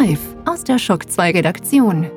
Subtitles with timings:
[0.00, 2.10] Live aus der Schock 2 Redaktion.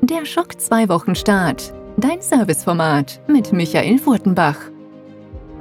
[0.00, 1.72] Der Schock 2 Wochenstart.
[1.96, 4.56] Dein Serviceformat mit Michael Furtenbach.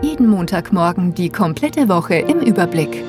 [0.02, 3.04] Jeden Montagmorgen die komplette Woche im Überblick.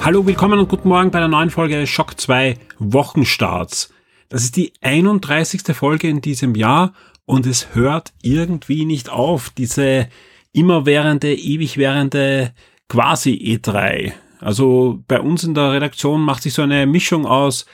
[0.00, 3.92] Hallo, willkommen und guten Morgen bei der neuen Folge Schock 2 Wochenstarts.
[4.30, 5.76] Das ist die 31.
[5.76, 6.94] Folge in diesem Jahr
[7.30, 10.08] und es hört irgendwie nicht auf, diese
[10.52, 12.52] immerwährende, ewig währende
[12.88, 14.12] quasi E3.
[14.40, 17.66] Also bei uns in der Redaktion macht sich so eine Mischung aus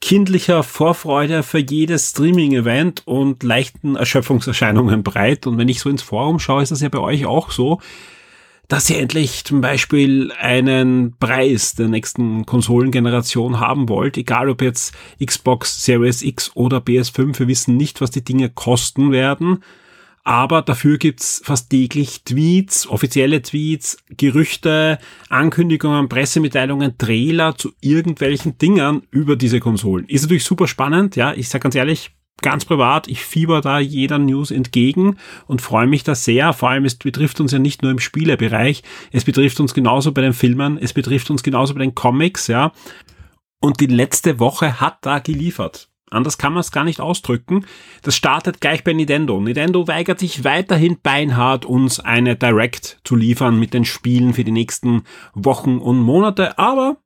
[0.00, 5.46] kindlicher Vorfreude für jedes Streaming-Event und leichten Erschöpfungserscheinungen breit.
[5.46, 7.80] Und wenn ich so ins Forum schaue, ist das ja bei euch auch so
[8.70, 14.94] dass ihr endlich zum Beispiel einen Preis der nächsten Konsolengeneration haben wollt, egal ob jetzt
[15.22, 19.64] Xbox Series X oder PS5, wir wissen nicht, was die Dinge kosten werden.
[20.22, 29.02] Aber dafür gibt's fast täglich Tweets, offizielle Tweets, Gerüchte, Ankündigungen, Pressemitteilungen, Trailer zu irgendwelchen Dingern
[29.10, 30.06] über diese Konsolen.
[30.06, 31.34] Ist natürlich super spannend, ja.
[31.34, 32.12] Ich sag ganz ehrlich,
[32.42, 36.52] ganz privat, ich fieber da jeder News entgegen und freue mich da sehr.
[36.52, 40.22] Vor allem, es betrifft uns ja nicht nur im Spielebereich, es betrifft uns genauso bei
[40.22, 42.72] den Filmen, es betrifft uns genauso bei den Comics, ja.
[43.60, 45.90] Und die letzte Woche hat da geliefert.
[46.10, 47.64] Anders kann man es gar nicht ausdrücken.
[48.02, 49.40] Das startet gleich bei Nintendo.
[49.40, 54.50] Nintendo weigert sich weiterhin beinhart, uns eine Direct zu liefern mit den Spielen für die
[54.50, 56.96] nächsten Wochen und Monate, aber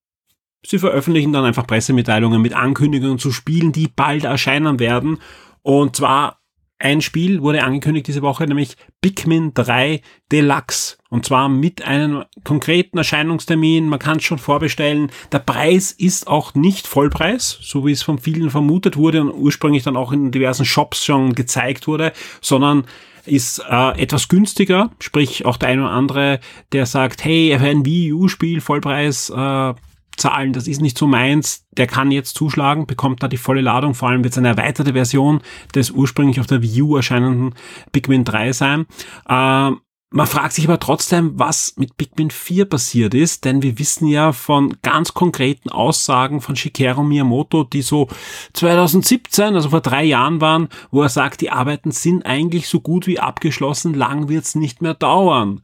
[0.67, 5.19] Sie veröffentlichen dann einfach Pressemitteilungen mit Ankündigungen zu Spielen, die bald erscheinen werden.
[5.63, 6.39] Und zwar
[6.79, 10.97] ein Spiel wurde angekündigt diese Woche, nämlich Pikmin 3 Deluxe.
[11.09, 13.89] Und zwar mit einem konkreten Erscheinungstermin.
[13.89, 15.11] Man kann es schon vorbestellen.
[15.33, 19.85] Der Preis ist auch nicht Vollpreis, so wie es von vielen vermutet wurde und ursprünglich
[19.85, 22.85] dann auch in diversen Shops schon gezeigt wurde, sondern
[23.25, 24.91] ist äh, etwas günstiger.
[24.99, 26.41] Sprich, auch der eine oder andere,
[26.73, 29.75] der sagt, hey, ein Wii U-Spiel Vollpreis äh,
[30.17, 33.95] Zahlen, das ist nicht so meins, der kann jetzt zuschlagen, bekommt da die volle Ladung,
[33.95, 35.41] vor allem wird es eine erweiterte Version
[35.75, 37.55] des ursprünglich auf der Wii U erscheinenden
[37.93, 38.87] Pikmin 3 sein.
[39.29, 39.73] Äh,
[40.17, 44.31] man fragt sich aber trotzdem, was mit Pikmin 4 passiert ist, denn wir wissen ja
[44.31, 48.07] von ganz konkreten Aussagen von Shigeru Miyamoto, die so
[48.53, 53.09] 2017, also vor drei Jahren waren, wo er sagt, die Arbeiten sind eigentlich so gut
[53.09, 55.63] wie abgeschlossen, lang wird's nicht mehr dauern.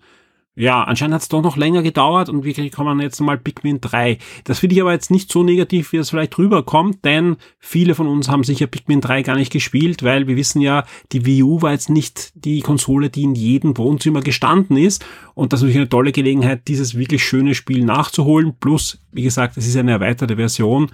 [0.61, 4.19] Ja, anscheinend hat es doch noch länger gedauert und wir kommen jetzt mal Pikmin 3.
[4.45, 8.07] Das finde ich aber jetzt nicht so negativ, wie es vielleicht rüberkommt, denn viele von
[8.07, 11.63] uns haben sicher Pikmin 3 gar nicht gespielt, weil wir wissen ja, die Wii U
[11.63, 15.81] war jetzt nicht die Konsole, die in jedem Wohnzimmer gestanden ist und das ist natürlich
[15.81, 18.53] eine tolle Gelegenheit, dieses wirklich schöne Spiel nachzuholen.
[18.61, 20.91] Plus, wie gesagt, es ist eine erweiterte Version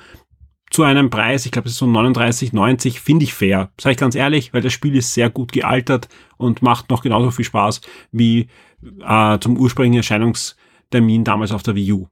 [0.71, 3.71] zu einem Preis, ich glaube, es ist so 39,90, finde ich fair.
[3.81, 7.31] Sage ich ganz ehrlich, weil das Spiel ist sehr gut gealtert und macht noch genauso
[7.31, 7.81] viel Spaß
[8.13, 8.49] wie
[8.83, 12.09] äh, zum ursprünglichen Erscheinungstermin damals auf der Wii U.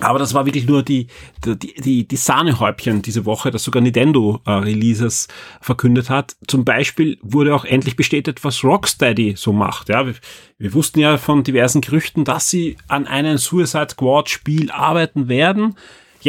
[0.00, 1.08] Aber das war wirklich nur die,
[1.44, 5.26] die, die, die Sahnehäubchen diese Woche, dass sogar Nintendo äh, Releases
[5.60, 6.36] verkündet hat.
[6.46, 9.88] Zum Beispiel wurde auch endlich bestätigt, was Rocksteady so macht.
[9.88, 10.14] Ja, wir,
[10.58, 15.74] wir wussten ja von diversen Gerüchten, dass sie an einem Suicide Squad Spiel arbeiten werden.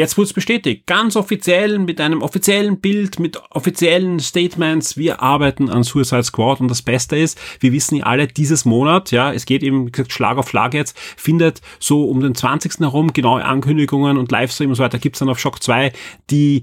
[0.00, 4.96] Jetzt wurde es bestätigt, ganz offiziell, mit einem offiziellen Bild, mit offiziellen Statements.
[4.96, 9.10] Wir arbeiten an Suicide Squad und das Beste ist, wir wissen ja alle, dieses Monat,
[9.10, 12.80] ja, es geht eben wie gesagt, Schlag auf Schlag jetzt, findet so um den 20.
[12.80, 15.92] herum genaue Ankündigungen und Livestream und so weiter gibt's dann auf Shock 2,
[16.30, 16.62] die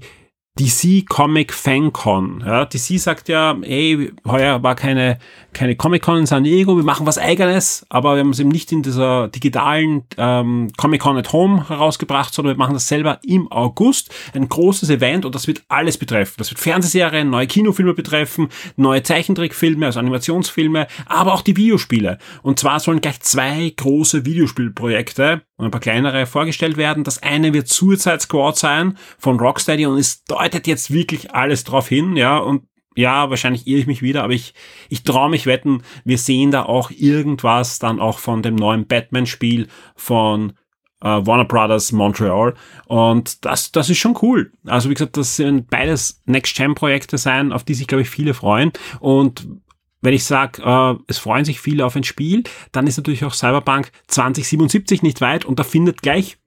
[0.58, 2.42] DC Comic Fan Con.
[2.44, 5.18] Ja, DC sagt ja, ey, heuer war keine,
[5.52, 8.48] keine Comic Con in San Diego, wir machen was eigenes, aber wir haben es eben
[8.48, 13.20] nicht in dieser digitalen ähm, Comic Con at Home herausgebracht, sondern wir machen das selber
[13.22, 14.12] im August.
[14.34, 16.34] Ein großes Event und das wird alles betreffen.
[16.38, 22.18] Das wird Fernsehserien, neue Kinofilme betreffen, neue Zeichentrickfilme, also Animationsfilme, aber auch die Videospiele.
[22.42, 27.04] Und zwar sollen gleich zwei große Videospielprojekte und ein paar kleinere vorgestellt werden.
[27.04, 31.88] Das eine wird Suicide Squad sein von Rocksteady und es deutet jetzt wirklich alles drauf
[31.88, 32.62] hin, ja, und
[32.96, 34.54] ja, wahrscheinlich irre ich mich wieder, aber ich,
[34.88, 39.68] ich traue mich wetten, wir sehen da auch irgendwas dann auch von dem neuen Batman-Spiel
[39.94, 40.54] von
[41.00, 42.54] äh, Warner Brothers Montreal.
[42.86, 44.52] Und das, das ist schon cool.
[44.66, 48.72] Also wie gesagt, das sind beides Next-Gen-Projekte sein, auf die sich, glaube ich, viele freuen.
[48.98, 49.46] Und
[50.00, 53.34] wenn ich sage, äh, es freuen sich viele auf ein Spiel, dann ist natürlich auch
[53.34, 56.38] Cyberpunk 2077 nicht weit und da findet gleich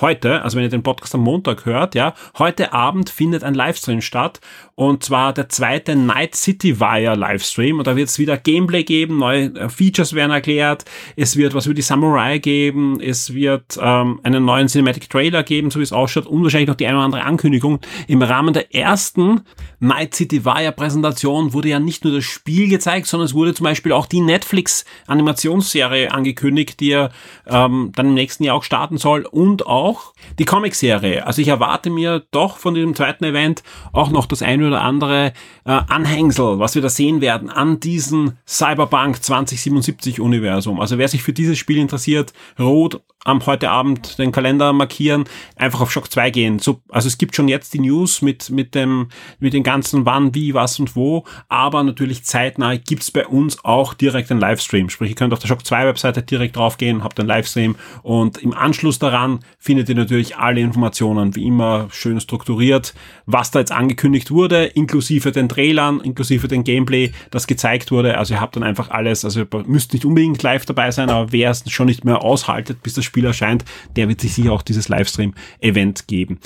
[0.00, 4.00] heute, also wenn ihr den Podcast am Montag hört, ja, heute Abend findet ein Livestream
[4.00, 4.40] statt
[4.74, 9.18] und zwar der zweite Night City Wire Livestream und da wird es wieder Gameplay geben,
[9.18, 10.84] neue äh, Features werden erklärt,
[11.16, 15.70] es wird was über die Samurai geben, es wird ähm, einen neuen Cinematic Trailer geben,
[15.70, 17.80] so wie es ausschaut und wahrscheinlich noch die eine oder andere Ankündigung.
[18.06, 19.42] Im Rahmen der ersten
[19.80, 23.64] Night City Wire Präsentation wurde ja nicht nur das Spiel gezeigt, sondern es wurde zum
[23.64, 27.10] Beispiel auch die Netflix Animationsserie angekündigt, die ja
[27.46, 31.26] ähm, dann im nächsten Jahr auch starten soll und auch auch die Comic-Serie.
[31.26, 33.62] Also ich erwarte mir doch von diesem zweiten Event
[33.92, 35.32] auch noch das eine oder andere
[35.64, 40.80] äh, Anhängsel, was wir da sehen werden an diesem Cyberpunk 2077 Universum.
[40.80, 45.24] Also wer sich für dieses Spiel interessiert, rot am heute Abend den Kalender markieren,
[45.56, 46.58] einfach auf Shock 2 gehen.
[46.58, 49.08] So, also es gibt schon jetzt die News mit, mit dem,
[49.40, 53.94] mit den ganzen wann, wie, was und wo, aber natürlich zeitnah gibt's bei uns auch
[53.94, 54.88] direkt einen Livestream.
[54.90, 58.54] Sprich, ihr könnt auf der Shock 2 Webseite direkt draufgehen, habt einen Livestream und im
[58.54, 62.94] Anschluss daran findet ihr natürlich alle Informationen, wie immer schön strukturiert,
[63.26, 68.18] was da jetzt angekündigt wurde, inklusive den Trailern, inklusive den Gameplay, das gezeigt wurde.
[68.18, 71.32] Also ihr habt dann einfach alles, also ihr müsst nicht unbedingt live dabei sein, aber
[71.32, 73.64] wer es schon nicht mehr aushaltet, bis das Spiel erscheint,
[73.96, 76.38] der wird sich sicher auch dieses Livestream-Event geben.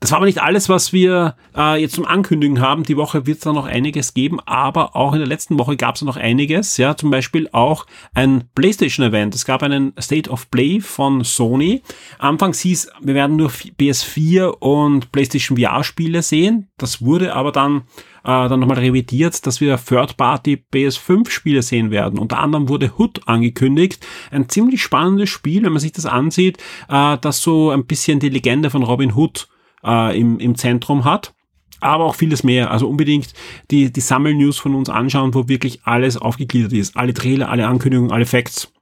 [0.00, 2.84] Das war aber nicht alles, was wir äh, jetzt zum Ankündigen haben.
[2.84, 5.96] Die Woche wird es da noch einiges geben, aber auch in der letzten Woche gab
[5.96, 6.78] es noch einiges.
[6.78, 9.34] Ja, zum Beispiel auch ein PlayStation-Event.
[9.34, 11.82] Es gab einen State of Play von Sony.
[12.18, 16.70] Anfangs hieß, wir werden nur PS4 und PlayStation VR-Spiele sehen.
[16.78, 17.82] Das wurde aber dann
[18.24, 22.18] äh, dann nochmal revidiert, dass wir Third-Party PS5-Spiele sehen werden.
[22.18, 24.06] Unter anderem wurde Hood angekündigt.
[24.30, 26.56] Ein ziemlich spannendes Spiel, wenn man sich das ansieht,
[26.88, 29.48] äh, das so ein bisschen die Legende von Robin Hood
[29.84, 31.34] äh, im, im Zentrum hat
[31.80, 32.70] aber auch vieles mehr.
[32.70, 33.32] Also unbedingt
[33.70, 36.96] die, die Sammel-News von uns anschauen, wo wirklich alles aufgegliedert ist.
[36.96, 38.72] Alle Trailer, alle Ankündigungen, alle Facts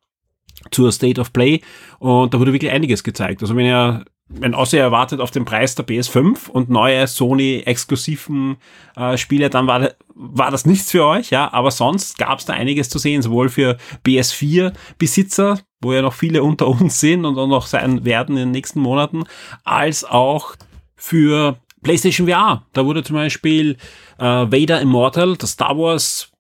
[0.71, 1.61] zur State of Play.
[1.99, 3.41] Und da wurde wirklich einiges gezeigt.
[3.43, 8.57] Also wenn ihr, wenn außer ihr erwartet auf den Preis der PS5 und neue Sony-exklusiven
[8.97, 11.53] äh, Spiele, dann war, war das nichts für euch, ja.
[11.53, 16.43] Aber sonst gab es da einiges zu sehen, sowohl für PS4-Besitzer, wo ja noch viele
[16.43, 19.25] unter uns sind und auch noch sein werden in den nächsten Monaten,
[19.65, 20.57] als auch
[20.99, 22.67] für PlayStation VR.
[22.75, 23.77] Da wurde zum Beispiel
[24.19, 26.31] äh, Vader Immortal, das Star Wars,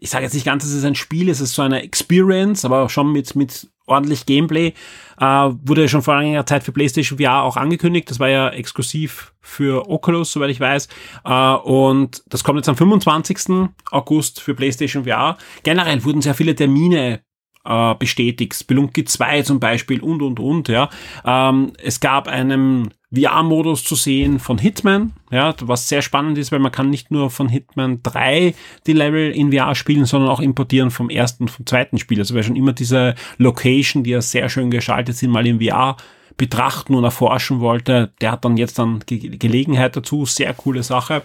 [0.00, 2.88] ich sage jetzt nicht ganz, es ist ein Spiel, es ist so eine Experience, aber
[2.88, 4.74] schon mit, mit ordentlich Gameplay,
[5.18, 8.10] äh, wurde schon vor einiger Zeit für PlayStation VR auch angekündigt.
[8.10, 10.88] Das war ja exklusiv für Oculus, soweit ich weiß.
[11.24, 13.68] Äh, und das kommt jetzt am 25.
[13.90, 15.36] August für PlayStation VR.
[15.62, 17.22] Generell wurden sehr viele Termine
[17.68, 18.54] äh, bestätigt.
[18.54, 20.88] Spelunky 2 zum Beispiel und, und, und, ja.
[21.24, 26.58] Ähm, es gab einen VR-Modus zu sehen von Hitman, ja, was sehr spannend ist, weil
[26.58, 28.54] man kann nicht nur von Hitman 3
[28.86, 32.18] die Level in VR spielen, sondern auch importieren vom ersten und vom zweiten Spiel.
[32.18, 35.96] Also wer schon immer diese Location, die ja sehr schön geschaltet sind, mal in VR
[36.36, 40.24] betrachten und erforschen wollte, der hat dann jetzt dann Ge Gelegenheit dazu.
[40.24, 41.22] Sehr coole Sache.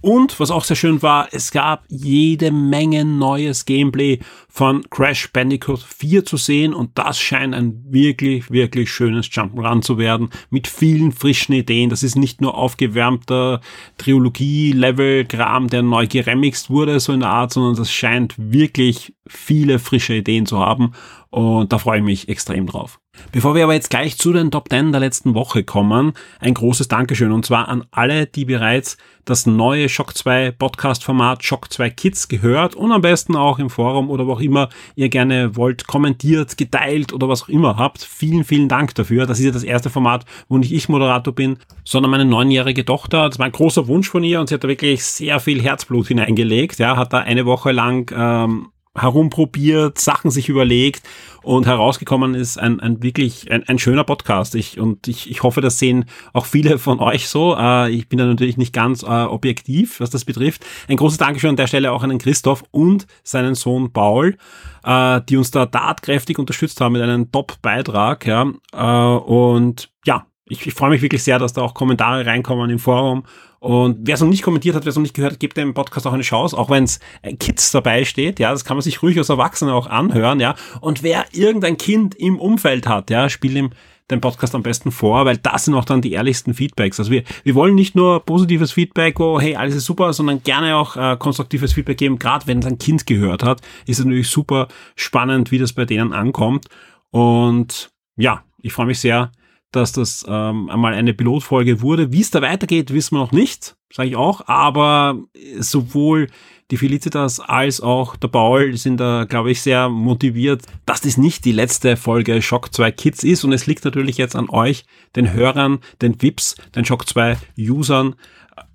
[0.00, 5.80] Und was auch sehr schön war, es gab jede Menge neues Gameplay von Crash Bandicoot
[5.80, 11.12] 4 zu sehen und das scheint ein wirklich, wirklich schönes Jump'n'Run zu werden mit vielen
[11.12, 11.90] frischen Ideen.
[11.90, 13.60] Das ist nicht nur aufgewärmter
[13.98, 20.14] Trilogie-Level-Kram, der neu geremixt wurde, so in der Art, sondern das scheint wirklich viele frische
[20.14, 20.92] Ideen zu haben
[21.30, 23.01] und da freue ich mich extrem drauf.
[23.32, 26.88] Bevor wir aber jetzt gleich zu den Top 10 der letzten Woche kommen, ein großes
[26.88, 31.90] Dankeschön und zwar an alle, die bereits das neue Shock 2 Podcast Format Shock 2
[31.90, 35.86] Kids gehört und am besten auch im Forum oder wo auch immer ihr gerne wollt,
[35.86, 38.02] kommentiert, geteilt oder was auch immer habt.
[38.02, 39.26] Vielen, vielen Dank dafür.
[39.26, 43.28] Das ist ja das erste Format, wo nicht ich Moderator bin, sondern meine neunjährige Tochter.
[43.28, 46.08] Das war ein großer Wunsch von ihr und sie hat da wirklich sehr viel Herzblut
[46.08, 46.78] hineingelegt.
[46.78, 51.02] Ja, hat da eine Woche lang ähm, herumprobiert, Sachen sich überlegt
[51.42, 54.54] und herausgekommen ist ein, ein wirklich ein, ein schöner Podcast.
[54.54, 57.56] Ich, und ich, ich hoffe, das sehen auch viele von euch so.
[57.56, 60.64] Äh, ich bin da natürlich nicht ganz äh, objektiv, was das betrifft.
[60.88, 64.36] Ein großes Dankeschön an der Stelle auch an den Christoph und seinen Sohn Paul,
[64.84, 68.26] äh, die uns da tatkräftig unterstützt haben mit einem Top-Beitrag.
[68.26, 68.52] Ja.
[68.72, 72.78] Äh, und ja, ich, ich freue mich wirklich sehr, dass da auch Kommentare reinkommen im
[72.78, 73.24] Forum
[73.62, 75.72] und wer es noch nicht kommentiert hat, wer es noch nicht gehört hat, gebt dem
[75.72, 78.82] Podcast auch eine Chance, auch wenn es äh, Kids dabei steht, ja, das kann man
[78.82, 80.56] sich ruhig als Erwachsener auch anhören, ja.
[80.80, 83.70] Und wer irgendein Kind im Umfeld hat, ja, spielt ihm
[84.10, 86.98] den Podcast am besten vor, weil das sind auch dann die ehrlichsten Feedbacks.
[86.98, 90.74] Also wir, wir wollen nicht nur positives Feedback, wo hey, alles ist super, sondern gerne
[90.74, 92.18] auch äh, konstruktives Feedback geben.
[92.18, 94.66] Gerade wenn es ein Kind gehört hat, ist es natürlich super
[94.96, 96.66] spannend, wie das bei denen ankommt.
[97.10, 99.30] Und ja, ich freue mich sehr,
[99.72, 102.12] dass das ähm, einmal eine Pilotfolge wurde.
[102.12, 104.46] Wie es da weitergeht, wissen wir noch nicht, sage ich auch.
[104.46, 105.18] Aber
[105.58, 106.28] sowohl
[106.70, 111.44] die Felicitas als auch der Paul sind da, glaube ich, sehr motiviert, dass das nicht
[111.44, 113.44] die letzte Folge Shock 2 Kids ist.
[113.44, 114.84] Und es liegt natürlich jetzt an euch,
[115.16, 118.14] den Hörern, den VIPs, den Shock 2 Usern,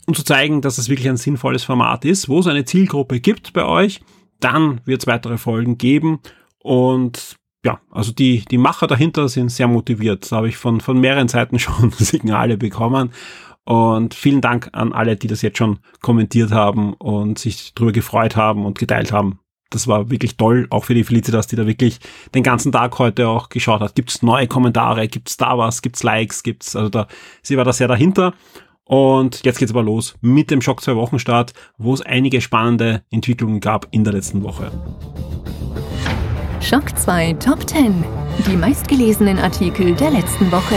[0.05, 3.53] um zu zeigen, dass es wirklich ein sinnvolles Format ist, wo es eine Zielgruppe gibt
[3.53, 4.01] bei euch.
[4.39, 6.19] Dann wird es weitere Folgen geben.
[6.59, 7.37] Und
[7.67, 10.31] ja, also die, die Macher dahinter sind sehr motiviert.
[10.31, 13.11] Da habe ich von, von mehreren Seiten schon Signale bekommen.
[13.65, 18.37] Und vielen Dank an alle, die das jetzt schon kommentiert haben und sich darüber gefreut
[18.37, 19.39] haben und geteilt haben.
[19.69, 21.99] Das war wirklich toll, auch für die Felicitas, die da wirklich
[22.33, 23.95] den ganzen Tag heute auch geschaut hat.
[23.95, 27.07] Gibt's neue Kommentare, gibt's da was, gibt's Likes, gibt's, also da,
[27.41, 28.33] sie war da sehr dahinter.
[28.85, 33.59] Und jetzt geht's aber los mit dem Schock 2 Wochenstart, wo es einige spannende Entwicklungen
[33.59, 34.71] gab in der letzten Woche.
[36.61, 38.03] Schock 2 Top 10.
[38.47, 40.75] Die meistgelesenen Artikel der letzten Woche.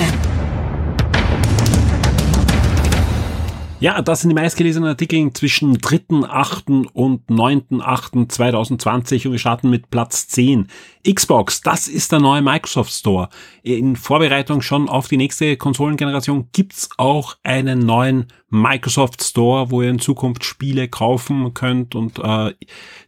[3.81, 6.89] Ja, das sind die meistgelesenen Artikel zwischen 3.8.
[6.93, 10.67] und 9.8.2020 und wir starten mit Platz 10.
[11.11, 13.31] Xbox, das ist der neue Microsoft Store.
[13.63, 19.89] In Vorbereitung schon auf die nächste Konsolengeneration gibt's auch einen neuen Microsoft Store, wo ihr
[19.89, 22.53] in Zukunft Spiele kaufen könnt und äh,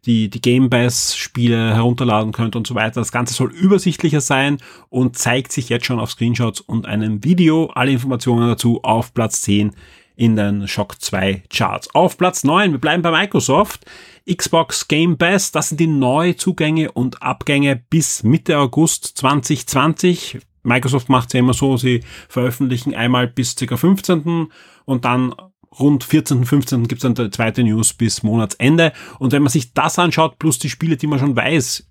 [0.07, 3.01] die, die Game Pass Spiele herunterladen könnt und so weiter.
[3.01, 4.57] Das Ganze soll übersichtlicher sein
[4.89, 7.67] und zeigt sich jetzt schon auf Screenshots und einem Video.
[7.75, 9.73] Alle Informationen dazu auf Platz 10
[10.17, 11.95] in den Shock 2 Charts.
[11.95, 13.85] Auf Platz 9, wir bleiben bei Microsoft.
[14.31, 20.39] Xbox Game Pass, das sind die neuen Zugänge und Abgänge bis Mitte August 2020.
[20.63, 23.77] Microsoft macht es ja immer so, sie veröffentlichen einmal bis ca.
[23.77, 24.49] 15.
[24.85, 25.35] und dann
[25.79, 26.87] rund 14., 15.
[26.87, 28.93] gibt es dann die zweite News bis Monatsende.
[29.19, 31.89] Und wenn man sich das anschaut, plus die Spiele, die man schon weiß,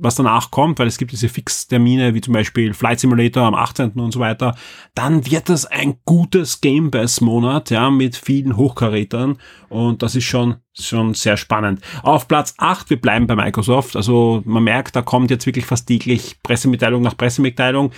[0.00, 3.92] was danach kommt, weil es gibt diese Fixtermine, wie zum Beispiel Flight Simulator am 18.
[3.92, 4.54] und so weiter,
[4.94, 9.38] dann wird das ein gutes Game Pass Monat, ja, mit vielen Hochkarätern
[9.68, 11.80] und das ist schon, schon sehr spannend.
[12.02, 15.86] Auf Platz 8, wir bleiben bei Microsoft, also man merkt, da kommt jetzt wirklich fast
[15.86, 17.92] täglich Pressemitteilung nach Pressemitteilung.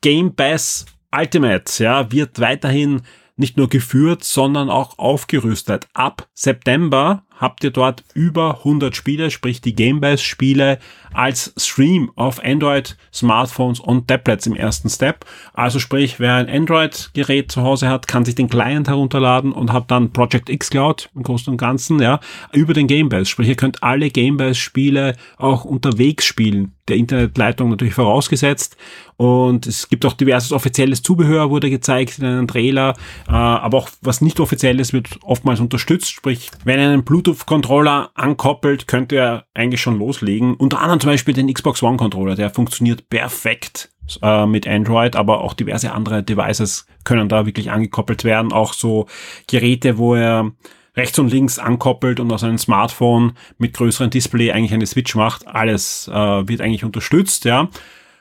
[0.00, 3.02] Game Pass Ultimate, ja, wird weiterhin
[3.36, 5.88] nicht nur geführt, sondern auch aufgerüstet.
[5.94, 10.78] Ab September habt ihr dort über 100 Spiele, sprich die Gamebase Spiele
[11.12, 15.24] als Stream auf Android, Smartphones und Tablets im ersten Step.
[15.54, 19.90] Also sprich, wer ein Android-Gerät zu Hause hat, kann sich den Client herunterladen und hat
[19.90, 22.20] dann Project X Cloud im Großen und Ganzen, ja,
[22.52, 23.26] über den Gamebase.
[23.26, 26.74] Sprich, ihr könnt alle Gamebase Spiele auch unterwegs spielen.
[26.88, 28.76] Der Internetleitung natürlich vorausgesetzt.
[29.16, 32.94] Und es gibt auch diverses offizielles Zubehör, wurde gezeigt in einem Trailer.
[33.28, 36.10] Äh, aber auch was nicht offizielles wird oftmals unterstützt.
[36.10, 40.54] Sprich, wenn ihr einen Bluetooth-Controller ankoppelt, könnt ihr eigentlich schon loslegen.
[40.54, 43.90] Unter anderem zum Beispiel den Xbox One-Controller, der funktioniert perfekt
[44.22, 48.52] äh, mit Android, aber auch diverse andere Devices können da wirklich angekoppelt werden.
[48.52, 49.06] Auch so
[49.46, 50.52] Geräte, wo er
[50.96, 55.46] rechts und links ankoppelt und aus einem Smartphone mit größerem Display eigentlich eine Switch macht.
[55.46, 57.68] Alles äh, wird eigentlich unterstützt, ja.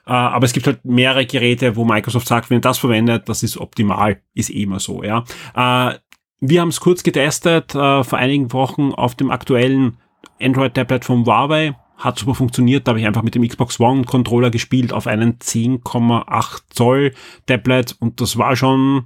[0.06, 3.44] Äh, aber es gibt halt mehrere Geräte, wo Microsoft sagt, wenn ihr das verwendet, das
[3.44, 5.24] ist optimal, ist eh immer so, ja.
[5.56, 5.98] Äh,
[6.42, 9.98] wir haben es kurz getestet äh, vor einigen Wochen auf dem aktuellen
[10.42, 11.76] Android-Tablet von Huawei.
[11.98, 12.88] Hat super funktioniert.
[12.88, 17.14] Da habe ich einfach mit dem Xbox One Controller gespielt auf einen 10,8 Zoll
[17.46, 19.04] Tablet und das war schon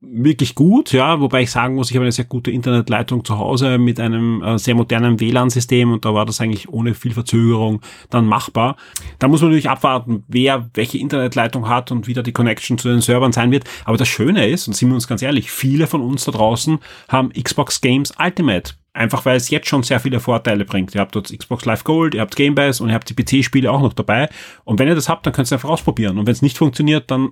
[0.00, 3.78] wirklich gut, ja, wobei ich sagen muss, ich habe eine sehr gute Internetleitung zu Hause
[3.78, 8.26] mit einem äh, sehr modernen WLAN-System und da war das eigentlich ohne viel Verzögerung dann
[8.26, 8.76] machbar.
[9.18, 12.88] Da muss man natürlich abwarten, wer welche Internetleitung hat und wie da die Connection zu
[12.88, 13.64] den Servern sein wird.
[13.84, 16.78] Aber das Schöne ist, und sind wir uns ganz ehrlich, viele von uns da draußen
[17.08, 20.96] haben Xbox Games Ultimate Einfach weil es jetzt schon sehr viele Vorteile bringt.
[20.96, 23.70] Ihr habt dort Xbox Live Gold, ihr habt Game Pass und ihr habt die PC-Spiele
[23.70, 24.28] auch noch dabei.
[24.64, 26.18] Und wenn ihr das habt, dann könnt ihr es einfach ausprobieren.
[26.18, 27.30] Und wenn es nicht funktioniert, dann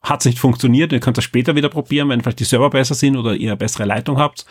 [0.00, 2.94] hat es nicht funktioniert, ihr könnt das später wieder probieren, wenn vielleicht die Server besser
[2.94, 4.46] sind oder ihr bessere Leitung habt.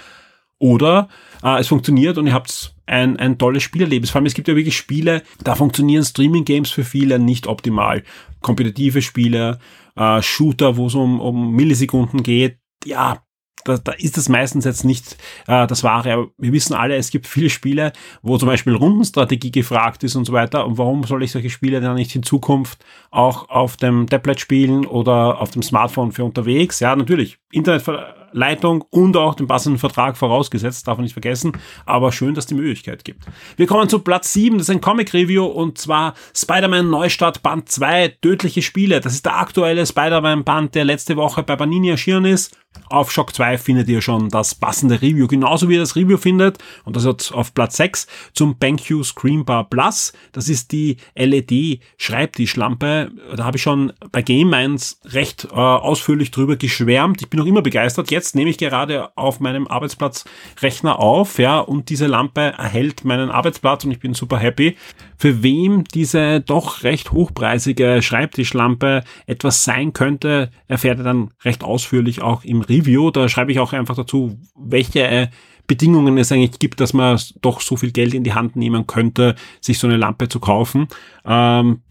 [0.60, 1.08] Oder
[1.44, 4.10] äh, es funktioniert und ihr habt ein, ein tolles Spielerlebnis.
[4.10, 8.04] Vor allem, es gibt ja wirklich Spiele, da funktionieren Streaming-Games für viele nicht optimal.
[8.42, 9.60] Kompetitive Spiele,
[9.96, 13.22] äh, Shooter, wo es um, um Millisekunden geht, ja,
[13.68, 16.14] da, da ist das meistens jetzt nicht äh, das Wahre.
[16.14, 20.26] Aber wir wissen alle, es gibt viele Spiele, wo zum Beispiel Rundenstrategie gefragt ist und
[20.26, 20.66] so weiter.
[20.66, 24.86] Und warum soll ich solche Spiele dann nicht in Zukunft auch auf dem Tablet spielen
[24.86, 26.80] oder auf dem Smartphone für unterwegs?
[26.80, 27.38] Ja, natürlich.
[27.52, 31.54] Internetleitung und auch den passenden Vertrag vorausgesetzt, darf man nicht vergessen.
[31.86, 33.26] Aber schön, dass die Möglichkeit gibt.
[33.58, 38.18] Wir kommen zu Platz 7, das ist ein Comic-Review und zwar Spider-Man Neustart Band 2,
[38.22, 39.00] tödliche Spiele.
[39.02, 42.58] Das ist der aktuelle Spider-Man Band, der letzte Woche bei Panini erschienen ist
[42.90, 46.58] Auf Shock 2 findet ihr schon das passende Review, genauso wie ihr das Review findet,
[46.86, 50.14] und das hat auf Platz 6 zum BenQ Screenbar Plus.
[50.32, 53.12] Das ist die LED Schreibtischlampe.
[53.36, 57.22] Da habe ich schon bei Game Minds recht äh, ausführlich drüber geschwärmt.
[57.22, 58.12] Ich bin noch immer begeistert.
[58.12, 60.26] Jetzt nehme ich gerade auf meinem Arbeitsplatz
[60.62, 64.76] Rechner auf, ja, und diese Lampe erhält meinen Arbeitsplatz und ich bin super happy.
[65.18, 72.22] Für wem diese doch recht hochpreisige Schreibtischlampe etwas sein könnte, erfährt ihr dann recht ausführlich
[72.22, 73.12] auch im Review.
[73.12, 75.28] Da schreibe ich auch einfach dazu, welche äh,
[75.68, 79.36] Bedingungen es eigentlich gibt, dass man doch so viel Geld in die Hand nehmen könnte,
[79.60, 80.88] sich so eine Lampe zu kaufen.
[81.26, 81.82] Ähm,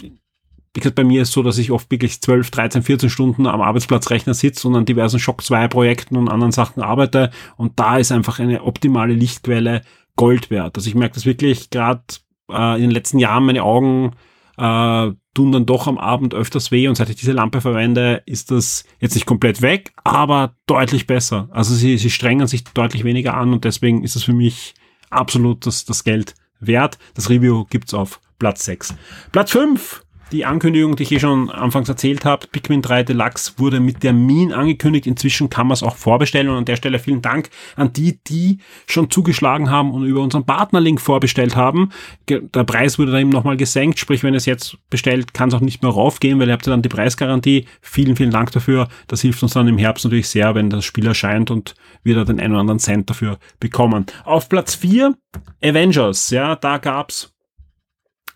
[0.76, 3.62] wie gesagt, bei mir ist so, dass ich oft wirklich 12, 13, 14 Stunden am
[3.62, 8.12] Arbeitsplatzrechner sitze und an diversen Shock 2 Projekten und anderen Sachen arbeite und da ist
[8.12, 9.82] einfach eine optimale Lichtquelle
[10.16, 10.76] Gold wert.
[10.76, 12.02] Also ich merke das wirklich gerade
[12.50, 14.12] äh, in den letzten Jahren meine Augen
[14.58, 18.50] äh, tun dann doch am Abend öfters weh und seit ich diese Lampe verwende, ist
[18.50, 21.48] das jetzt nicht komplett weg, aber deutlich besser.
[21.52, 24.74] Also sie, sie strengen sich deutlich weniger an und deswegen ist es für mich
[25.10, 26.98] absolut das, das Geld wert.
[27.14, 28.94] Das Review gibt's auf Platz 6.
[29.30, 33.80] Platz 5 die Ankündigung, die ich hier schon anfangs erzählt habe, Pikmin 3 Deluxe wurde
[33.80, 35.06] mit Termin angekündigt.
[35.06, 38.58] Inzwischen kann man es auch vorbestellen und an der Stelle vielen Dank an die, die
[38.86, 41.90] schon zugeschlagen haben und über unseren Partnerlink vorbestellt haben.
[42.28, 45.60] Der Preis wurde da eben nochmal gesenkt, sprich, wenn es jetzt bestellt, kann es auch
[45.60, 47.66] nicht mehr raufgehen, weil ihr habt ja dann die Preisgarantie.
[47.80, 48.88] Vielen, vielen Dank dafür.
[49.06, 52.24] Das hilft uns dann im Herbst natürlich sehr, wenn das Spiel erscheint und wir da
[52.24, 54.06] den einen oder anderen Cent dafür bekommen.
[54.24, 55.14] Auf Platz 4
[55.62, 57.32] Avengers, ja, da gab's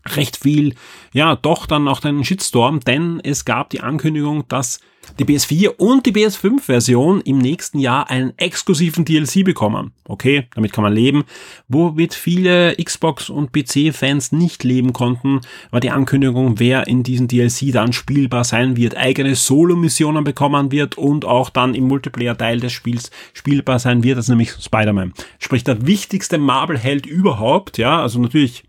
[0.06, 0.74] recht viel,
[1.12, 4.80] ja, doch dann auch einen Shitstorm, denn es gab die Ankündigung, dass
[5.18, 9.92] die PS4 und die PS5-Version im nächsten Jahr einen exklusiven DLC bekommen.
[10.04, 11.24] Okay, damit kann man leben.
[11.68, 15.40] Womit viele Xbox- und PC-Fans nicht leben konnten,
[15.70, 20.96] war die Ankündigung, wer in diesem DLC dann spielbar sein wird, eigene Solo-Missionen bekommen wird
[20.96, 25.12] und auch dann im Multiplayer-Teil des Spiels spielbar sein wird, das ist nämlich Spider-Man.
[25.38, 28.64] Sprich, der wichtigste Marvel-Held überhaupt, ja, also natürlich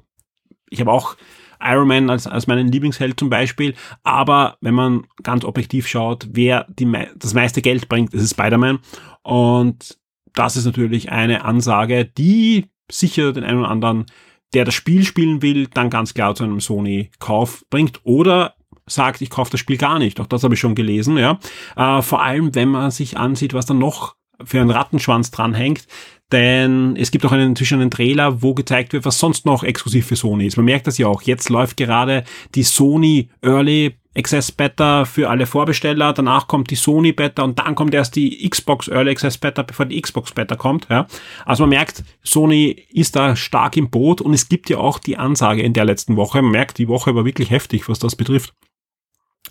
[0.72, 1.16] ich habe auch
[1.64, 6.66] Iron Man als, als meinen Lieblingsheld zum Beispiel, aber wenn man ganz objektiv schaut, wer
[6.70, 8.80] die, das meiste Geld bringt, ist es Spider-Man.
[9.22, 10.00] Und
[10.34, 14.06] das ist natürlich eine Ansage, die sicher den einen oder anderen,
[14.54, 18.56] der das Spiel spielen will, dann ganz klar zu einem Sony-Kauf bringt oder
[18.88, 20.20] sagt, ich kaufe das Spiel gar nicht.
[20.20, 21.40] Auch das habe ich schon gelesen, ja.
[21.76, 25.88] Äh, vor allem, wenn man sich ansieht, was dann noch für einen Rattenschwanz dranhängt,
[26.32, 30.08] denn es gibt auch einen, inzwischen einen Trailer, wo gezeigt wird, was sonst noch exklusiv
[30.08, 30.56] für Sony ist.
[30.56, 31.22] Man merkt das ja auch.
[31.22, 32.24] Jetzt läuft gerade
[32.56, 37.76] die Sony Early Access Beta für alle Vorbesteller, danach kommt die Sony Beta und dann
[37.76, 40.88] kommt erst die Xbox Early Access Beta, bevor die Xbox Beta kommt.
[40.90, 41.08] Ja.
[41.46, 45.18] Also man merkt, Sony ist da stark im Boot und es gibt ja auch die
[45.18, 46.42] Ansage in der letzten Woche.
[46.42, 48.54] Man merkt, die Woche war wirklich heftig, was das betrifft.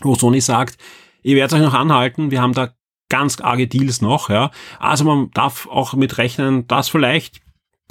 [0.02, 0.76] Wo Sony sagt,
[1.22, 2.74] ihr werdet euch noch anhalten, wir haben da
[3.10, 4.50] ganz arge Deals noch, ja.
[4.78, 7.42] Also man darf auch mit rechnen, dass vielleicht,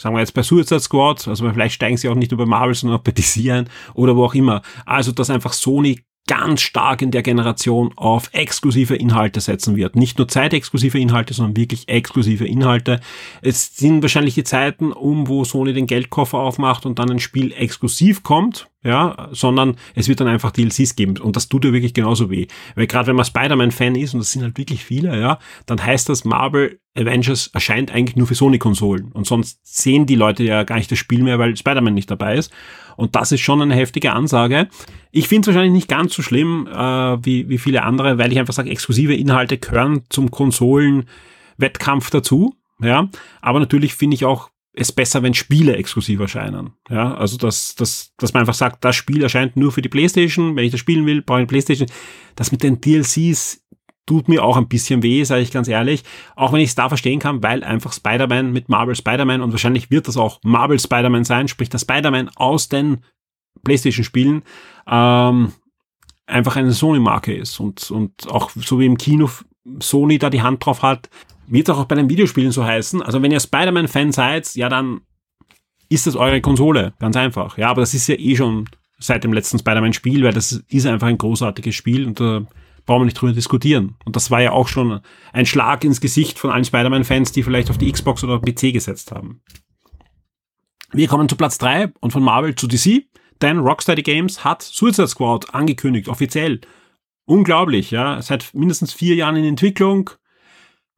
[0.01, 2.73] sagen wir jetzt bei Suicide Squad, also vielleicht steigen sie auch nicht nur bei Marvel,
[2.73, 4.63] sondern auch bei DC ein oder wo auch immer.
[4.88, 9.95] Also, dass einfach Sony ganz stark in der Generation auf exklusive Inhalte setzen wird.
[9.95, 12.99] Nicht nur zeitexklusive Inhalte, sondern wirklich exklusive Inhalte.
[13.41, 17.51] Es sind wahrscheinlich die Zeiten um, wo Sony den Geldkoffer aufmacht und dann ein Spiel
[17.51, 21.94] exklusiv kommt, ja, sondern es wird dann einfach DLCs geben und das tut ja wirklich
[21.94, 22.48] genauso weh.
[22.76, 26.08] Weil gerade wenn man Spider-Man-Fan ist, und das sind halt wirklich viele, ja, dann heißt
[26.08, 30.78] das, Marvel Avengers erscheint eigentlich nur für Sony-Konsolen und sonst sehen die Leute ja gar
[30.78, 32.54] nicht das Spiel mehr, weil Spider-Man nicht dabei ist
[32.96, 34.70] und das ist schon eine heftige Ansage.
[35.12, 36.78] Ich finde es wahrscheinlich nicht ganz so schlimm äh,
[37.26, 43.10] wie, wie viele andere, weil ich einfach sage, exklusive Inhalte gehören zum Konsolen-Wettkampf dazu, ja,
[43.42, 46.71] aber natürlich finde ich auch es besser, wenn Spiele exklusiv erscheinen.
[46.89, 50.55] Ja, also dass, dass, dass man einfach sagt, das Spiel erscheint nur für die Playstation.
[50.55, 51.89] Wenn ich das spielen will, brauche ich eine Playstation.
[52.36, 53.65] Das mit den DLCs
[54.05, 56.03] tut mir auch ein bisschen weh, sage ich ganz ehrlich.
[56.36, 59.91] Auch wenn ich es da verstehen kann, weil einfach Spider-Man mit Marvel Spider-Man und wahrscheinlich
[59.91, 63.03] wird das auch Marvel Spider-Man sein, sprich der Spider-Man aus den
[63.63, 64.43] PlayStation-Spielen,
[64.88, 65.51] ähm,
[66.25, 69.29] einfach eine Sony-Marke ist und, und auch so wie im Kino
[69.79, 71.10] Sony da die Hand drauf hat,
[71.49, 73.01] wird auch bei den Videospielen so heißen.
[73.01, 75.01] Also wenn ihr Spider-Man-Fan seid, ja, dann
[75.89, 76.93] ist das eure Konsole.
[76.99, 77.57] Ganz einfach.
[77.57, 81.07] Ja, aber das ist ja eh schon seit dem letzten Spider-Man-Spiel, weil das ist einfach
[81.07, 82.45] ein großartiges Spiel und da
[82.85, 83.95] brauchen wir nicht drüber diskutieren.
[84.05, 84.99] Und das war ja auch schon
[85.31, 89.12] ein Schlag ins Gesicht von allen Spider-Man-Fans, die vielleicht auf die Xbox oder PC gesetzt
[89.12, 89.41] haben.
[90.91, 93.03] Wir kommen zu Platz 3 und von Marvel zu DC,
[93.41, 96.62] denn Rocksteady Games hat Suicide Squad angekündigt, offiziell.
[97.25, 98.21] Unglaublich, ja.
[98.21, 100.09] Seit mindestens vier Jahren in Entwicklung,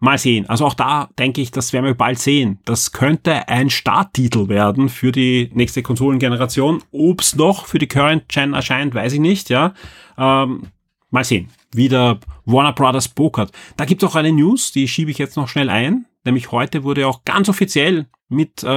[0.03, 0.49] Mal sehen.
[0.49, 2.57] Also auch da denke ich, das werden wir bald sehen.
[2.65, 6.81] Das könnte ein Starttitel werden für die nächste Konsolengeneration.
[6.91, 9.75] Ob's noch für die Current Gen erscheint, weiß ich nicht, ja.
[10.17, 10.63] Ähm,
[11.11, 11.49] mal sehen.
[11.71, 13.51] wieder Warner Brothers pokert.
[13.77, 16.07] Da gibt es auch eine News, die schiebe ich jetzt noch schnell ein.
[16.23, 18.67] Nämlich heute wurde auch ganz offiziell mit äh,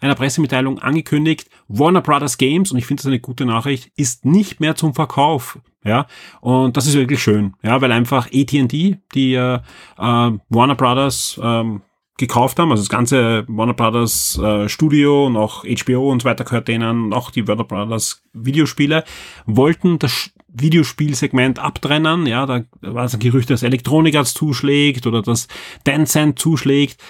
[0.00, 4.60] einer Pressemitteilung angekündigt, Warner Brothers Games, und ich finde das eine gute Nachricht, ist nicht
[4.60, 5.58] mehr zum Verkauf.
[5.84, 6.06] Ja,
[6.40, 9.60] und das ist wirklich schön, ja, weil einfach AT&T, die äh, äh,
[9.98, 11.82] Warner Brothers ähm,
[12.18, 16.44] gekauft haben, also das ganze Warner Brothers äh, Studio und auch HBO und so weiter
[16.44, 19.02] gehört denen, auch die Warner Brothers Videospiele,
[19.46, 22.26] wollten das Videospielsegment abtrennen.
[22.26, 25.48] Ja, da war es ein Gerücht, dass Electronic Arts zuschlägt oder dass
[25.84, 27.02] Tencent zuschlägt.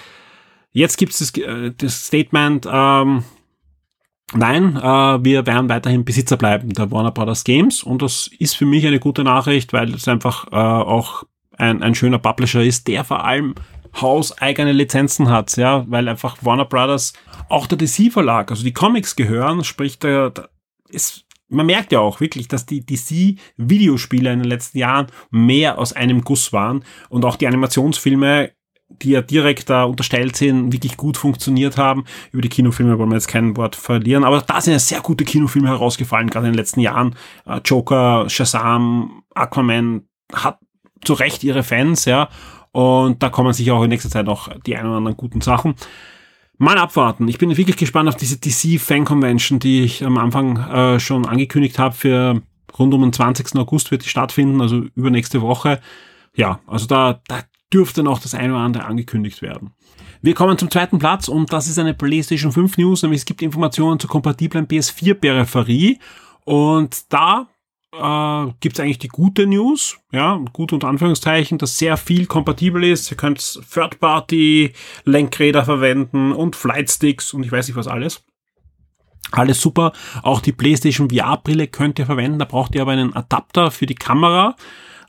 [0.71, 3.23] Jetzt gibt es das, äh, das, Statement, ähm,
[4.33, 8.65] nein, äh, wir werden weiterhin Besitzer bleiben der Warner Brothers Games und das ist für
[8.65, 11.23] mich eine gute Nachricht, weil es einfach äh, auch
[11.57, 13.55] ein, ein schöner Publisher ist, der vor allem
[13.99, 17.13] hauseigene Lizenzen hat, ja, weil einfach Warner Brothers
[17.49, 20.49] auch der DC Verlag, also die Comics gehören, sprich der, der
[20.89, 25.93] ist man merkt ja auch wirklich, dass die DC-Videospiele in den letzten Jahren mehr aus
[25.93, 28.51] einem Guss waren und auch die Animationsfilme,
[29.01, 32.05] die ja direkt da unterstellt sind, wirklich gut funktioniert haben.
[32.31, 35.25] Über die Kinofilme wollen wir jetzt kein Wort verlieren, aber da sind ja sehr gute
[35.25, 37.15] Kinofilme herausgefallen, gerade in den letzten Jahren.
[37.45, 40.03] Äh, Joker, Shazam, Aquaman
[40.33, 40.59] hat
[41.03, 42.29] zu Recht ihre Fans, ja.
[42.71, 45.75] Und da kommen sicher auch in nächster Zeit noch die ein oder anderen guten Sachen.
[46.57, 47.27] Mal abwarten.
[47.27, 51.25] Ich bin wirklich gespannt auf diese DC Fan Convention, die ich am Anfang äh, schon
[51.25, 51.93] angekündigt habe.
[51.93, 52.41] Für
[52.77, 53.55] rund um den 20.
[53.57, 55.81] August wird die stattfinden, also übernächste Woche.
[56.35, 57.41] Ja, also da, da
[57.73, 59.71] dürfte noch das eine oder andere angekündigt werden.
[60.21, 63.41] Wir kommen zum zweiten Platz und das ist eine PlayStation 5 News, nämlich es gibt
[63.41, 65.99] Informationen zur kompatiblen PS4-Peripherie
[66.45, 67.47] und da
[67.91, 72.83] äh, gibt es eigentlich die gute News, ja, gut unter Anführungszeichen, dass sehr viel kompatibel
[72.83, 73.11] ist.
[73.11, 78.23] Ihr könnt Third-Party-Lenkräder verwenden und Flightsticks und ich weiß nicht was alles.
[79.31, 79.93] Alles super.
[80.21, 82.39] Auch die PlayStation VR-Brille könnt ihr verwenden.
[82.39, 84.55] Da braucht ihr aber einen Adapter für die Kamera.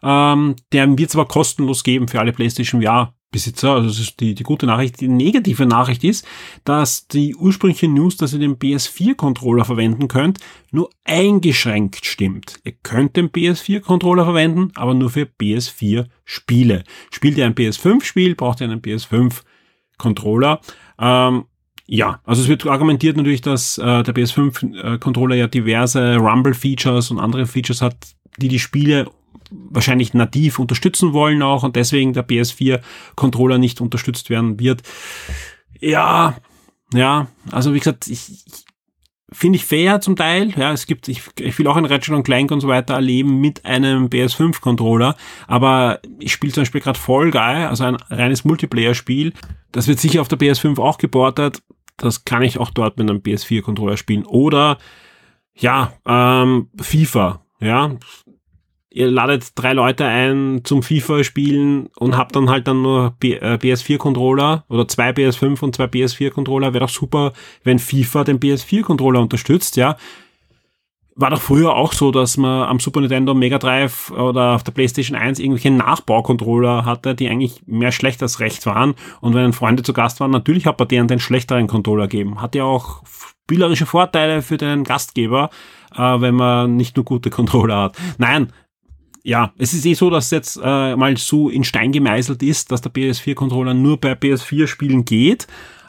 [0.05, 3.73] Ähm, der wird es aber kostenlos geben für alle PlayStation VR Besitzer.
[3.73, 5.01] Also das ist die, die gute Nachricht.
[5.01, 6.25] Die negative Nachricht ist,
[6.63, 10.39] dass die ursprüngliche News, dass ihr den PS4-Controller verwenden könnt,
[10.71, 12.61] nur eingeschränkt stimmt.
[12.63, 16.85] Ihr könnt den PS4-Controller verwenden, aber nur für PS4-Spiele.
[17.11, 20.61] Spielt ihr ein PS5-Spiel, braucht ihr einen PS5-Controller.
[21.01, 21.47] Ähm,
[21.87, 27.47] ja, also es wird argumentiert natürlich, dass äh, der PS5-Controller ja diverse Rumble-Features und andere
[27.47, 27.97] Features hat,
[28.39, 29.11] die die Spiele
[29.51, 34.83] wahrscheinlich nativ unterstützen wollen auch und deswegen der PS4-Controller nicht unterstützt werden wird.
[35.81, 36.37] Ja,
[36.93, 38.65] ja, also wie gesagt, ich, ich
[39.33, 40.51] finde ich fair zum Teil.
[40.57, 43.65] Ja, es gibt, ich, ich will auch ein Ratchet Clank und so weiter erleben mit
[43.65, 45.17] einem PS5-Controller,
[45.47, 49.33] aber ich spiele zum Beispiel gerade Fall Guy, also ein reines Multiplayer-Spiel.
[49.73, 51.63] Das wird sicher auf der PS5 auch geportet.
[51.97, 54.25] Das kann ich auch dort mit einem PS4-Controller spielen.
[54.25, 54.79] Oder
[55.55, 57.45] ja, ähm, FIFA.
[57.61, 57.97] Ja,
[58.95, 64.73] ihr ladet drei Leute ein zum FIFA-Spielen und habt dann halt dann nur PS4-Controller äh,
[64.73, 66.73] oder zwei PS5 und zwei PS4-Controller.
[66.73, 67.33] Wäre doch super,
[67.65, 69.97] wenn FIFA den PS4-Controller unterstützt, ja.
[71.17, 74.73] War doch früher auch so, dass man am Super Nintendo Mega Drive oder auf der
[74.73, 78.95] PlayStation 1 irgendwelche Nachbaucontroller hatte, die eigentlich mehr schlecht als recht waren.
[79.21, 82.41] Und wenn Freunde zu Gast waren, natürlich hat man denen den schlechteren Controller gegeben.
[82.41, 85.51] Hat ja auch spielerische Vorteile für den Gastgeber,
[85.95, 87.97] äh, wenn man nicht nur gute Controller hat.
[88.19, 88.53] Nein,
[89.25, 92.83] ja, es ist eh so, dass jetzt äh, mal so in Stein gemeißelt ist, dass
[92.83, 95.47] der PS4-Controller nur bei PS4-Spielen geht.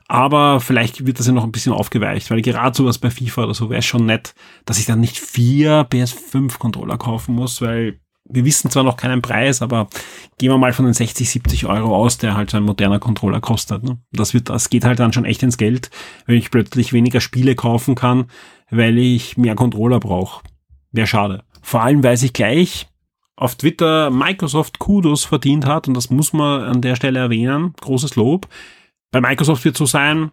[0.08, 3.54] Aber vielleicht wird das ja noch ein bisschen aufgeweicht, weil gerade sowas bei FIFA oder
[3.54, 8.72] so wäre schon nett, dass ich dann nicht vier PS5-Controller kaufen muss, weil wir wissen
[8.72, 9.90] zwar noch keinen Preis, aber
[10.38, 13.42] gehen wir mal von den 60, 70 Euro aus, der halt so ein moderner Controller
[13.42, 13.84] kostet.
[13.84, 13.98] Ne?
[14.12, 15.90] Das wird, das geht halt dann schon echt ins Geld,
[16.26, 18.28] wenn ich plötzlich weniger Spiele kaufen kann,
[18.70, 20.44] weil ich mehr Controller brauche.
[20.92, 21.44] Wäre schade.
[21.62, 22.88] Vor allem weiß ich gleich,
[23.36, 27.74] auf Twitter Microsoft Kudos verdient hat und das muss man an der Stelle erwähnen.
[27.82, 28.48] Großes Lob.
[29.12, 30.32] Bei Microsoft wird so sein,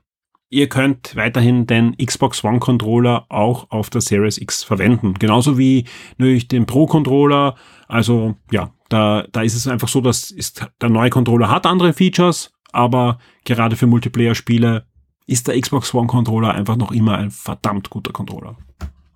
[0.49, 5.15] ihr könnt weiterhin den Xbox One Controller auch auf der Series X verwenden.
[5.15, 5.85] Genauso wie
[6.19, 7.57] natürlich den Pro Controller.
[7.89, 11.93] Also ja, da, da ist es einfach so, dass ist, der neue Controller hat andere
[11.93, 14.87] Features, aber gerade für Multiplayer-Spiele
[15.27, 18.57] ist der Xbox One Controller einfach noch immer ein verdammt guter Controller.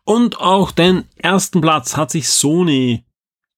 [0.04, 3.04] Und auch den ersten Platz hat sich Sony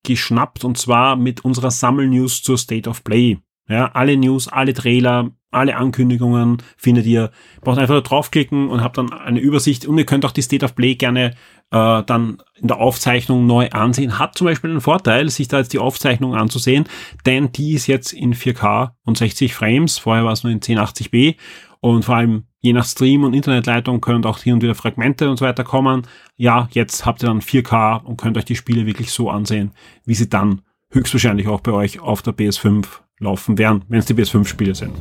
[0.04, 3.38] geschnappt und zwar mit unserer Sammelnews zur State of Play.
[3.68, 7.30] Ja, alle News, alle Trailer, alle Ankündigungen findet ihr.
[7.60, 10.74] Braucht einfach draufklicken und habt dann eine Übersicht und ihr könnt auch die State of
[10.74, 11.34] Play gerne
[11.70, 14.18] äh, dann in der Aufzeichnung neu ansehen.
[14.18, 16.86] Hat zum Beispiel den Vorteil, sich da jetzt die Aufzeichnung anzusehen,
[17.26, 19.98] denn die ist jetzt in 4K und 60 Frames.
[19.98, 21.36] Vorher war es nur in 1080p
[21.80, 25.38] und vor allem je nach Stream und Internetleitung können auch hier und wieder Fragmente und
[25.38, 26.06] so weiter kommen.
[26.36, 29.72] Ja, jetzt habt ihr dann 4K und könnt euch die Spiele wirklich so ansehen,
[30.04, 32.86] wie sie dann höchstwahrscheinlich auch bei euch auf der PS5
[33.18, 34.92] laufen werden, wenn es die PS5-Spiele sind.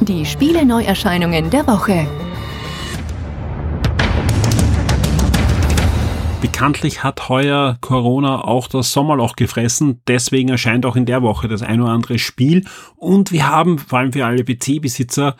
[0.00, 2.06] Die Spiele-Neuerscheinungen der Woche.
[6.62, 11.60] Bekanntlich hat heuer Corona auch das Sommerloch gefressen, deswegen erscheint auch in der Woche das
[11.60, 15.34] ein oder andere Spiel und wir haben vor allem für alle PC-Besitzer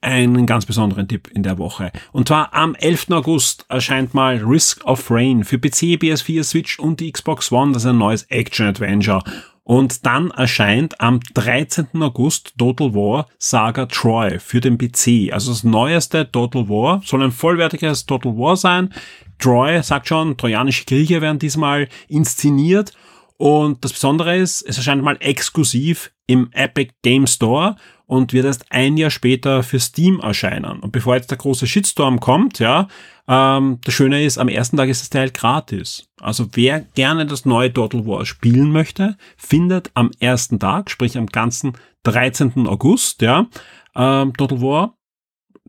[0.00, 1.90] einen ganz besonderen Tipp in der Woche.
[2.12, 3.10] Und zwar am 11.
[3.10, 7.72] August erscheint mal Risk of Rain für PC, PS4, Switch und die Xbox One.
[7.72, 9.24] Das ist ein neues Action-Adventure.
[9.68, 11.88] Und dann erscheint am 13.
[12.00, 15.30] August Total War Saga Troy für den PC.
[15.30, 18.94] Also das neueste Total War soll ein vollwertiges Total War sein.
[19.38, 22.94] Troy sagt schon, trojanische Kriege werden diesmal inszeniert.
[23.36, 27.76] Und das Besondere ist, es erscheint mal exklusiv im Epic Game Store
[28.08, 30.80] und wird erst ein Jahr später für Steam erscheinen.
[30.80, 32.88] Und bevor jetzt der große Shitstorm kommt, ja,
[33.28, 36.08] ähm, das Schöne ist, am ersten Tag ist das Teil gratis.
[36.18, 41.26] Also wer gerne das neue Total War spielen möchte, findet am ersten Tag, sprich am
[41.26, 42.66] ganzen 13.
[42.66, 43.46] August, ja,
[43.94, 44.94] ähm, Total War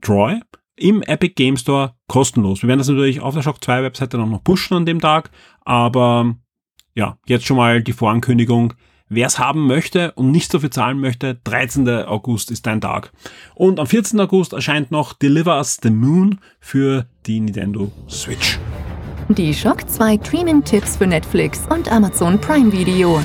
[0.02, 0.40] Troy
[0.78, 2.62] im Epic Game Store kostenlos.
[2.62, 5.30] Wir werden das natürlich auf der Shock 2 Webseite noch pushen an dem Tag,
[5.66, 6.36] aber
[6.96, 8.76] ja, jetzt schon mal die Vorankündigung,
[9.12, 11.90] Wer es haben möchte und nicht so viel zahlen möchte, 13.
[12.06, 13.12] August ist dein Tag.
[13.56, 14.20] Und am 14.
[14.20, 18.60] August erscheint noch Deliver Us the Moon für die Nintendo Switch.
[19.30, 23.20] Die Shock 2 Streaming-Tipps für Netflix und Amazon Prime Video.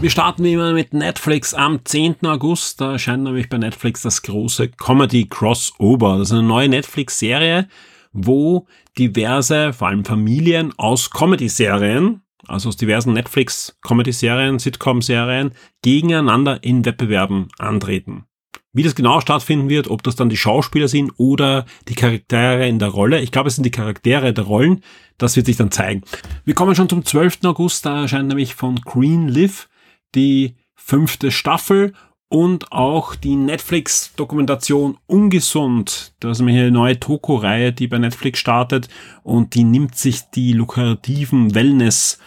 [0.00, 2.24] Wir starten wie immer mit Netflix am 10.
[2.24, 2.80] August.
[2.80, 6.16] Da erscheint nämlich bei Netflix das große Comedy Crossover.
[6.16, 7.68] Das ist eine neue Netflix-Serie,
[8.14, 8.66] wo
[8.96, 15.52] diverse, vor allem Familien aus Comedy-Serien also aus diversen Netflix-Comedy-Serien, Sitcom-Serien,
[15.82, 18.24] gegeneinander in Wettbewerben antreten.
[18.74, 22.78] Wie das genau stattfinden wird, ob das dann die Schauspieler sind oder die Charaktere in
[22.78, 23.20] der Rolle.
[23.20, 24.82] Ich glaube, es sind die Charaktere der Rollen.
[25.18, 26.02] Das wird sich dann zeigen.
[26.44, 27.40] Wir kommen schon zum 12.
[27.44, 27.84] August.
[27.84, 29.68] Da erscheint nämlich von Green Live
[30.14, 31.92] die fünfte Staffel
[32.32, 36.14] und auch die Netflix-Dokumentation Ungesund.
[36.18, 38.88] Das ist eine neue Toko-Reihe, die bei Netflix startet
[39.22, 42.18] und die nimmt sich die lukrativen Wellness-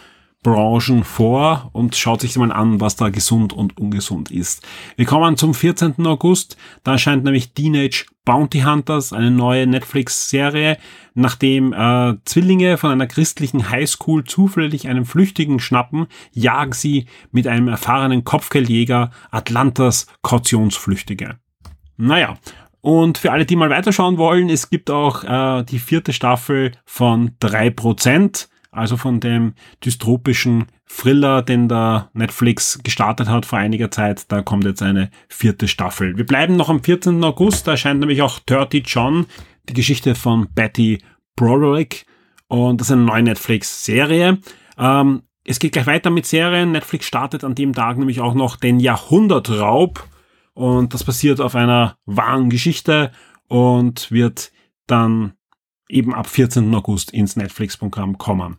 [0.46, 4.62] Branchen vor und schaut sich mal an, was da gesund und ungesund ist.
[4.96, 6.06] Wir kommen zum 14.
[6.06, 6.56] August.
[6.84, 10.78] Da erscheint nämlich Teenage Bounty Hunters, eine neue Netflix-Serie,
[11.16, 17.68] nachdem äh, Zwillinge von einer christlichen Highschool zufällig einen Flüchtigen schnappen, jagen sie mit einem
[17.68, 21.40] erfahrenen Kopfgeldjäger Atlantas Kautionsflüchtige.
[21.98, 22.38] Naja,
[22.82, 27.32] und für alle, die mal weiterschauen wollen, es gibt auch äh, die vierte Staffel von
[27.42, 34.32] 3% also von dem dystropischen Thriller, den da Netflix gestartet hat vor einiger Zeit.
[34.32, 36.18] Da kommt jetzt eine vierte Staffel.
[36.18, 37.24] Wir bleiben noch am 14.
[37.24, 39.26] August, da erscheint nämlich auch Dirty John,
[39.68, 41.00] die Geschichte von Betty
[41.36, 42.06] Broderick.
[42.48, 44.40] Und das ist eine neue Netflix-Serie.
[44.78, 46.72] Ähm, es geht gleich weiter mit Serien.
[46.72, 50.08] Netflix startet an dem Tag nämlich auch noch den Jahrhundertraub.
[50.54, 53.12] Und das basiert auf einer wahren Geschichte
[53.48, 54.52] und wird
[54.88, 55.34] dann
[55.90, 56.74] eben ab 14.
[56.74, 58.58] August ins Netflix-Programm kommen.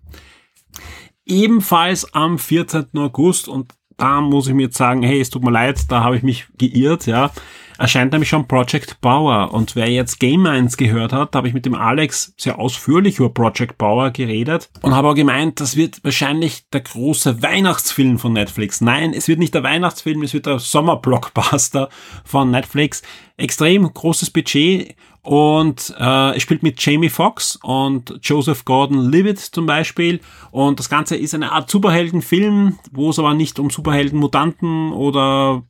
[1.24, 2.86] Ebenfalls am 14.
[2.94, 6.16] August und da muss ich mir jetzt sagen, hey, es tut mir leid, da habe
[6.16, 7.30] ich mich geirrt, ja.
[7.78, 9.52] Erscheint nämlich schon Project Power.
[9.52, 13.28] Und wer jetzt Game Minds gehört hat, habe ich mit dem Alex sehr ausführlich über
[13.28, 18.80] Project Power geredet und habe auch gemeint, das wird wahrscheinlich der große Weihnachtsfilm von Netflix.
[18.80, 21.90] Nein, es wird nicht der Weihnachtsfilm, es wird der Sommerblockbuster
[22.24, 23.02] von Netflix.
[23.36, 30.20] Extrem großes Budget und äh, es spielt mit Jamie Foxx und Joseph Gordon-Levitt zum Beispiel.
[30.52, 35.64] Und das Ganze ist eine Art Superheldenfilm, wo es aber nicht um Superhelden, Mutanten oder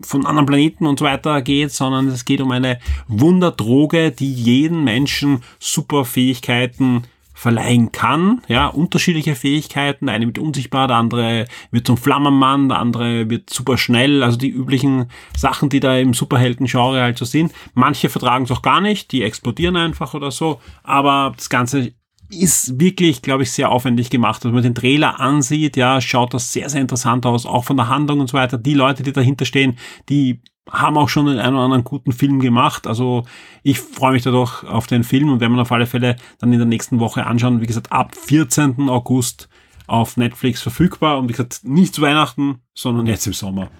[0.00, 4.84] von anderen Planeten und so weiter geht, sondern es geht um eine Wunderdroge, die jeden
[4.84, 7.02] Menschen Superfähigkeiten
[7.38, 8.42] verleihen kann.
[8.48, 10.06] Ja, unterschiedliche Fähigkeiten.
[10.06, 14.24] Der eine wird unsichtbar, der andere wird zum Flammenmann, der andere wird super schnell.
[14.24, 17.52] Also die üblichen Sachen, die da im Superhelden-Genre halt so sind.
[17.74, 20.60] Manche vertragen es auch gar nicht, die explodieren einfach oder so.
[20.82, 21.92] Aber das Ganze
[22.28, 24.44] ist wirklich, glaube ich, sehr aufwendig gemacht.
[24.44, 27.88] Wenn man den Trailer ansieht, ja, schaut das sehr, sehr interessant aus, auch von der
[27.88, 28.58] Handlung und so weiter.
[28.58, 30.40] Die Leute, die dahinter stehen, die
[30.70, 32.86] haben auch schon den einen oder anderen guten Film gemacht.
[32.86, 33.24] Also
[33.62, 36.58] ich freue mich dadurch auf den Film und werden wir auf alle Fälle dann in
[36.58, 37.60] der nächsten Woche anschauen.
[37.60, 38.88] Wie gesagt, ab 14.
[38.88, 39.48] August
[39.86, 43.70] auf Netflix verfügbar und wie gesagt, nicht zu Weihnachten, sondern jetzt im Sommer.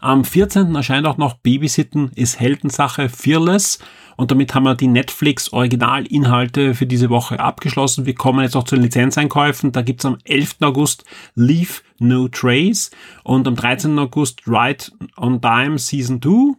[0.00, 0.74] Am 14.
[0.74, 3.78] erscheint auch noch Babysitten ist Heldensache Fearless.
[4.16, 8.06] Und damit haben wir die Netflix Originalinhalte für diese Woche abgeschlossen.
[8.06, 9.72] Wir kommen jetzt auch zu den Lizenzeinkäufen.
[9.72, 10.56] Da gibt's am 11.
[10.62, 12.90] August Leave No Trace
[13.24, 13.98] und am 13.
[13.98, 14.84] August Ride
[15.16, 16.56] on Dime Season 2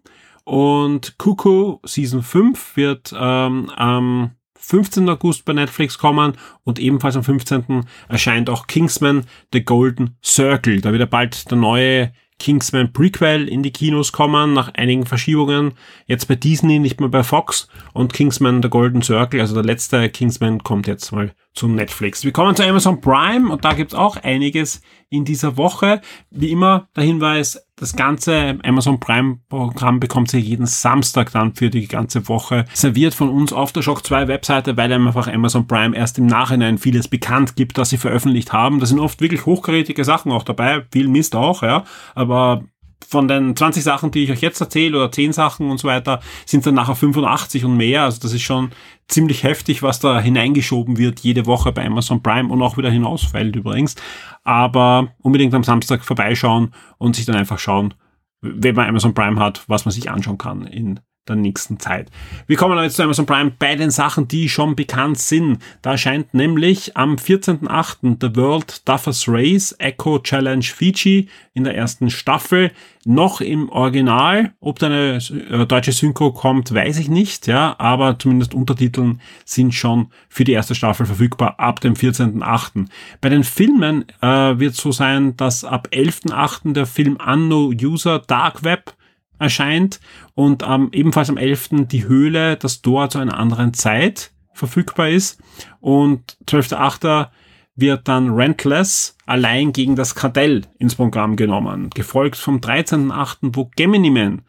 [0.48, 5.10] und Cuckoo Season 5 wird ähm, am 15.
[5.10, 7.86] August bei Netflix kommen und ebenfalls am 15.
[8.08, 10.82] erscheint auch Kingsman The Golden Circle.
[10.82, 15.74] Da wird ja bald der neue Kingsman Prequel in die Kinos kommen, nach einigen Verschiebungen.
[16.06, 17.68] Jetzt bei Disney, nicht mehr bei Fox.
[17.94, 22.24] Und Kingsman The Golden Circle, also der letzte Kingsman, kommt jetzt mal zu Netflix.
[22.24, 26.02] Wir kommen zu Amazon Prime und da gibt's auch einiges in dieser Woche.
[26.30, 31.70] Wie immer der Hinweis, das ganze Amazon Prime Programm bekommt ihr jeden Samstag dann für
[31.70, 35.96] die ganze Woche serviert von uns auf der Shock 2 Webseite, weil einfach Amazon Prime
[35.96, 38.80] erst im Nachhinein vieles bekannt gibt, das sie veröffentlicht haben.
[38.80, 41.84] Da sind oft wirklich hochkarätige Sachen auch dabei, viel Mist auch, ja,
[42.16, 42.64] aber
[43.08, 46.20] von den 20 Sachen, die ich euch jetzt erzähle, oder 10 Sachen und so weiter,
[46.46, 48.04] sind dann nachher 85 und mehr.
[48.04, 48.72] Also das ist schon
[49.08, 53.56] ziemlich heftig, was da hineingeschoben wird jede Woche bei Amazon Prime und auch wieder hinausfällt
[53.56, 53.96] übrigens.
[54.44, 57.94] Aber unbedingt am Samstag vorbeischauen und sich dann einfach schauen,
[58.42, 62.10] wenn man Amazon Prime hat, was man sich anschauen kann in der nächsten Zeit.
[62.48, 65.60] Wir kommen jetzt zu Amazon Prime bei den Sachen, die schon bekannt sind.
[65.82, 68.18] Da erscheint nämlich am 14.8.
[68.22, 72.72] The World Duffers Race Echo Challenge Fiji in der ersten Staffel
[73.08, 74.54] noch im Original.
[74.60, 75.18] Ob da eine
[75.50, 80.52] äh, deutsche Synchro kommt, weiß ich nicht, ja, aber zumindest Untertiteln sind schon für die
[80.52, 82.88] erste Staffel verfügbar ab dem 14.8.
[83.22, 84.28] Bei den Filmen äh,
[84.60, 86.74] wird so sein, dass ab 11.8.
[86.74, 88.94] der Film Anno User Dark Web
[89.40, 90.00] erscheint
[90.34, 91.70] und ähm, ebenfalls am 11.
[91.88, 95.40] die Höhle, das Tor zu einer anderen Zeit verfügbar ist
[95.80, 97.28] und 12.8.
[97.76, 104.10] wird dann Rentless allein gegen das Kartell ins Programm genommen, gefolgt vom 13.8., wo Gemini
[104.10, 104.42] Man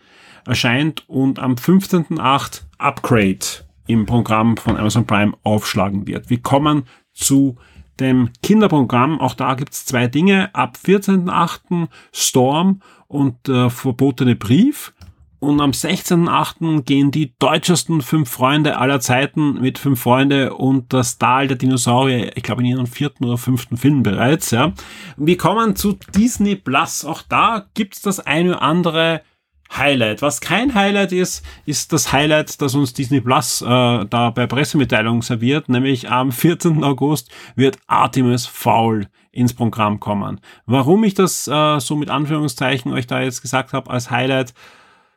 [0.46, 2.62] erscheint und am 15.8.
[2.78, 3.38] Upgrade
[3.86, 6.30] im Programm von Amazon Prime aufschlagen wird.
[6.30, 7.56] Wir kommen zu
[8.00, 9.20] dem Kinderprogramm.
[9.20, 10.54] Auch da gibt's zwei Dinge.
[10.54, 11.88] Ab 14.8.
[12.12, 14.92] Storm und der verbotene Brief.
[15.40, 16.82] Und am 16.8.
[16.82, 22.36] gehen die deutschesten fünf Freunde aller Zeiten mit fünf Freunde und das Tal der Dinosaurier,
[22.36, 24.72] ich glaube in ihrem vierten oder fünften Film bereits, ja.
[25.16, 27.04] Wir kommen zu Disney Plus.
[27.04, 29.22] Auch da gibt's das eine oder andere
[29.76, 30.22] Highlight.
[30.22, 35.22] Was kein Highlight ist, ist das Highlight, das uns Disney Plus äh, da bei Pressemitteilung
[35.22, 36.82] serviert, nämlich am 14.
[36.84, 40.40] August wird Artemis Fowl ins Programm kommen.
[40.66, 44.54] Warum ich das äh, so mit Anführungszeichen euch da jetzt gesagt habe als Highlight,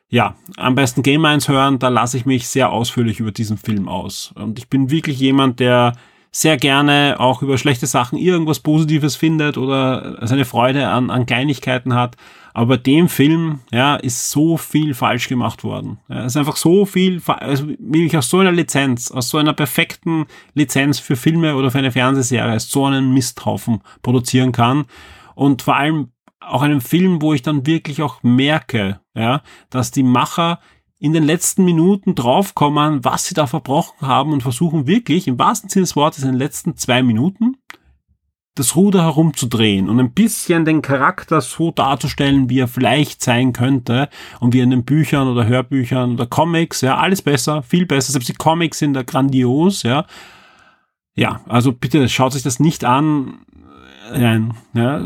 [0.08, 3.88] ja, am besten Game 1 hören, da lasse ich mich sehr ausführlich über diesen Film
[3.88, 4.32] aus.
[4.34, 5.94] Und ich bin wirklich jemand, der
[6.34, 11.94] sehr gerne auch über schlechte Sachen irgendwas Positives findet oder seine Freude an, an Kleinigkeiten
[11.94, 12.16] hat.
[12.54, 15.98] Aber bei dem Film, ja, ist so viel falsch gemacht worden.
[16.08, 19.38] Ja, es ist einfach so viel, also wie ich aus so einer Lizenz, aus so
[19.38, 24.86] einer perfekten Lizenz für Filme oder für eine Fernsehserie so einen Misthaufen produzieren kann.
[25.34, 30.02] Und vor allem auch einem Film, wo ich dann wirklich auch merke, ja, dass die
[30.02, 30.60] Macher
[31.02, 35.68] in den letzten Minuten draufkommen, was sie da verbrochen haben und versuchen wirklich im wahrsten
[35.68, 37.56] Sinne des Wortes in den letzten zwei Minuten
[38.54, 44.10] das Ruder herumzudrehen und ein bisschen den Charakter so darzustellen, wie er vielleicht sein könnte
[44.38, 48.12] und wie in den Büchern oder Hörbüchern oder Comics, ja, alles besser, viel besser.
[48.12, 50.06] Selbst die Comics sind da grandios, ja.
[51.16, 53.40] Ja, also bitte schaut sich das nicht an.
[54.12, 55.00] Nein, ja.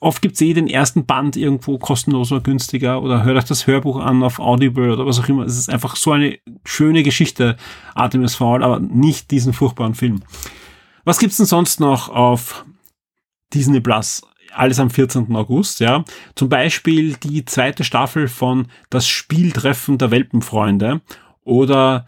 [0.00, 3.96] Oft gibt's eh den ersten Band irgendwo kostenlos oder günstiger oder hört euch das Hörbuch
[3.96, 5.44] an auf Audible oder was auch immer.
[5.44, 7.56] Es ist einfach so eine schöne Geschichte,
[7.94, 10.20] Artemis Fowl, aber nicht diesen furchtbaren Film.
[11.04, 12.64] Was gibt's denn sonst noch auf
[13.54, 14.22] Disney Plus?
[14.52, 15.34] Alles am 14.
[15.36, 16.04] August, ja.
[16.34, 21.02] Zum Beispiel die zweite Staffel von Das Spieltreffen der Welpenfreunde
[21.44, 22.06] oder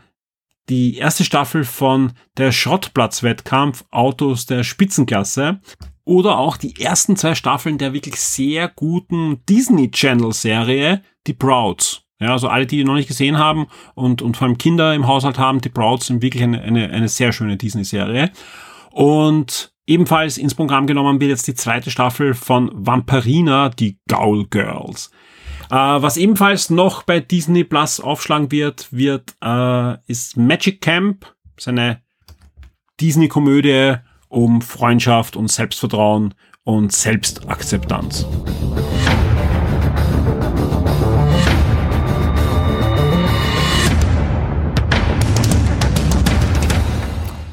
[0.68, 5.60] die erste Staffel von der Schrottplatzwettkampf Autos der Spitzenklasse
[6.08, 12.00] oder auch die ersten zwei Staffeln der wirklich sehr guten Disney Channel Serie Die Prouds.
[12.18, 15.06] Ja, also alle, die die noch nicht gesehen haben und, und vor allem Kinder im
[15.06, 18.32] Haushalt haben, die Prouds sind wirklich eine, eine, eine sehr schöne Disney-Serie.
[18.90, 25.10] Und ebenfalls ins Programm genommen wird jetzt die zweite Staffel von Vampirina, die Gaul Girls.
[25.70, 32.00] Äh, was ebenfalls noch bei Disney Plus aufschlagen wird, wird äh, ist Magic Camp, seine
[32.98, 33.96] Disney-Komödie
[34.28, 38.26] um Freundschaft und Selbstvertrauen und Selbstakzeptanz.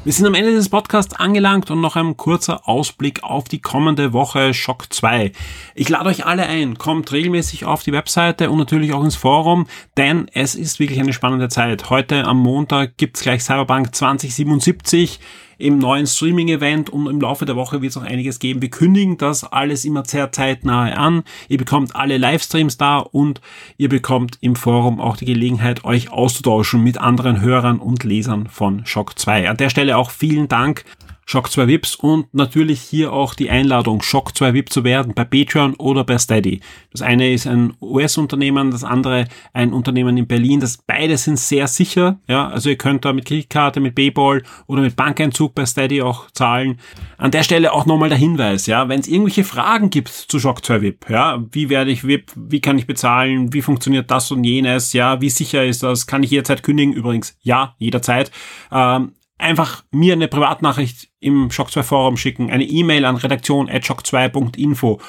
[0.06, 4.12] Wir sind am Ende des Podcasts angelangt und noch ein kurzer Ausblick auf die kommende
[4.12, 5.32] Woche Schock 2.
[5.74, 9.66] Ich lade euch alle ein, kommt regelmäßig auf die Webseite und natürlich auch ins Forum,
[9.96, 11.90] denn es ist wirklich eine spannende Zeit.
[11.90, 15.18] Heute am Montag gibt's gleich Cyberpunk 2077
[15.58, 18.62] im neuen Streaming-Event und im Laufe der Woche wird es auch einiges geben.
[18.62, 21.22] Wir kündigen das alles immer sehr zeitnah an.
[21.48, 23.40] Ihr bekommt alle Livestreams da und
[23.76, 28.84] ihr bekommt im Forum auch die Gelegenheit, euch auszutauschen mit anderen Hörern und Lesern von
[28.86, 29.48] Shock 2.
[29.48, 30.84] An der Stelle auch vielen Dank
[31.28, 35.24] Shock 2 VIPs und natürlich hier auch die Einladung, Shock 2 VIP zu werden bei
[35.24, 36.60] Patreon oder bei Steady.
[36.92, 40.60] Das eine ist ein US-Unternehmen, das andere ein Unternehmen in Berlin.
[40.60, 42.20] Das beide sind sehr sicher.
[42.28, 46.30] Ja, also ihr könnt da mit Kreditkarte, mit Payball oder mit Bankeinzug bei Steady auch
[46.30, 46.78] zahlen.
[47.18, 50.64] An der Stelle auch nochmal der Hinweis, ja, wenn es irgendwelche Fragen gibt zu Shock
[50.64, 54.44] 2 VIP, ja, wie werde ich VIP, wie kann ich bezahlen, wie funktioniert das und
[54.44, 56.94] jenes, ja, wie sicher ist das, kann ich jederzeit kündigen?
[56.94, 58.30] Übrigens, ja, jederzeit.
[58.70, 65.00] Ähm, einfach mir eine Privatnachricht im Shock 2 Forum schicken, eine E-Mail an redaktion@shock2.info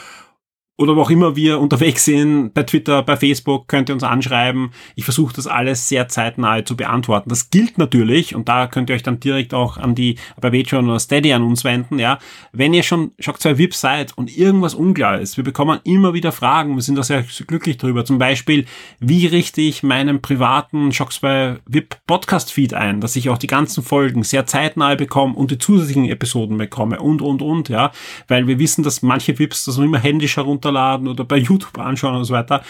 [0.78, 4.70] oder wo auch immer wir unterwegs sind, bei Twitter, bei Facebook, könnt ihr uns anschreiben.
[4.96, 7.30] Ich versuche das alles sehr zeitnah zu beantworten.
[7.30, 10.88] Das gilt natürlich, und da könnt ihr euch dann direkt auch an die, bei Patreon
[10.88, 12.20] oder Steady an uns wenden, ja.
[12.52, 16.32] Wenn ihr schon Shock 2 VIP seid und irgendwas unklar ist, wir bekommen immer wieder
[16.32, 18.06] Fragen, wir sind da sehr glücklich drüber.
[18.06, 18.66] Zum Beispiel,
[19.00, 23.48] wie richte ich meinen privaten Shock 2 VIP Podcast Feed ein, dass ich auch die
[23.48, 27.92] ganzen Folgen sehr zeitnah bekomme und die zusätzlichen Episoden bekomme und, und, und, ja.
[28.28, 31.78] Weil wir wissen, dass manche VIPs das noch immer händisch herunter runterladen oder bei YouTube
[31.78, 32.64] anschauen und so weiter.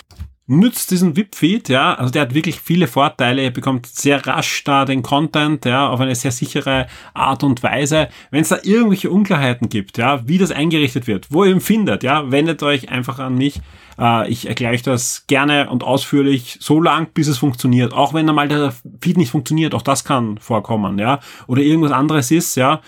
[0.49, 4.85] Nützt diesen VIP-Feed, ja, also der hat wirklich viele Vorteile, ihr bekommt sehr rasch da
[4.85, 8.07] den Content, ja, auf eine sehr sichere Art und Weise.
[8.31, 12.01] Wenn es da irgendwelche Unklarheiten gibt, ja, wie das eingerichtet wird, wo ihr ihn findet,
[12.03, 13.59] ja, wendet euch einfach an mich.
[13.99, 17.91] Äh, ich erkläre euch das gerne und ausführlich so lang, bis es funktioniert.
[17.91, 22.31] Auch wenn einmal der Feed nicht funktioniert, auch das kann vorkommen, ja, oder irgendwas anderes
[22.31, 22.79] ist, ja,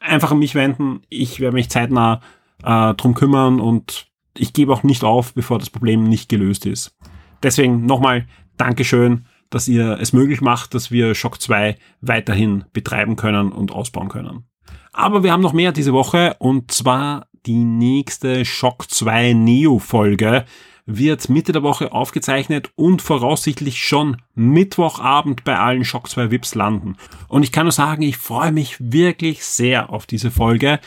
[0.00, 1.02] einfach an mich wenden.
[1.10, 2.22] Ich werde mich zeitnah
[2.64, 6.96] äh, drum kümmern und ich gebe auch nicht auf, bevor das Problem nicht gelöst ist.
[7.42, 8.26] Deswegen nochmal
[8.56, 14.08] Dankeschön, dass ihr es möglich macht, dass wir Shock 2 weiterhin betreiben können und ausbauen
[14.08, 14.44] können.
[14.92, 20.44] Aber wir haben noch mehr diese Woche und zwar die nächste Shock 2 Neo Folge
[20.84, 26.96] wird Mitte der Woche aufgezeichnet und voraussichtlich schon Mittwochabend bei allen Shock 2 Vips landen.
[27.28, 30.80] Und ich kann nur sagen, ich freue mich wirklich sehr auf diese Folge,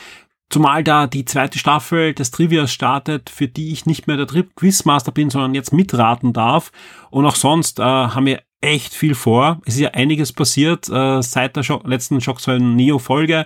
[0.55, 5.11] Zumal da die zweite Staffel des Trivias startet, für die ich nicht mehr der Quizmaster
[5.11, 6.71] bin, sondern jetzt mitraten darf.
[7.09, 9.59] Und auch sonst äh, haben wir echt viel vor.
[9.65, 13.45] Es ist ja einiges passiert äh, seit der Schock, letzten 2 Neo-Folge.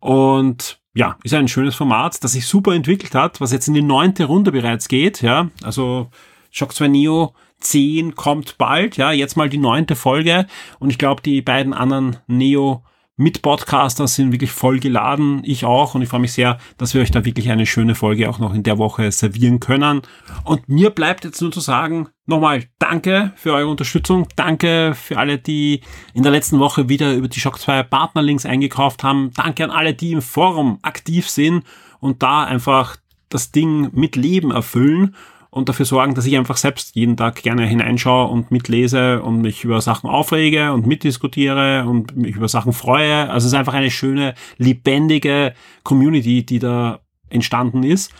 [0.00, 3.82] Und ja, ist ein schönes Format, das sich super entwickelt hat, was jetzt in die
[3.82, 5.20] neunte Runde bereits geht.
[5.20, 6.08] Ja, also
[6.50, 8.96] Shock 2 Neo 10 kommt bald.
[8.96, 10.46] Ja, jetzt mal die neunte Folge.
[10.78, 12.82] Und ich glaube, die beiden anderen Neo
[13.16, 15.94] mit Podcaster sind wirklich voll geladen, ich auch.
[15.94, 18.52] Und ich freue mich sehr, dass wir euch da wirklich eine schöne Folge auch noch
[18.52, 20.02] in der Woche servieren können.
[20.44, 25.38] Und mir bleibt jetzt nur zu sagen, nochmal danke für eure Unterstützung, danke für alle,
[25.38, 25.80] die
[26.12, 29.94] in der letzten Woche wieder über die Shock 2 Partnerlinks eingekauft haben, danke an alle,
[29.94, 31.64] die im Forum aktiv sind
[32.00, 32.96] und da einfach
[33.30, 35.14] das Ding mit Leben erfüllen
[35.56, 39.64] und dafür sorgen, dass ich einfach selbst jeden Tag gerne hineinschaue und mitlese und mich
[39.64, 43.30] über Sachen aufrege und mitdiskutiere und mich über Sachen freue.
[43.30, 47.00] Also es ist einfach eine schöne, lebendige Community, die da
[47.30, 48.12] entstanden ist.